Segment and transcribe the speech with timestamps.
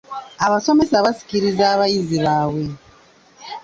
[0.45, 2.65] Abasomesa basikiriza abayizi baabwe.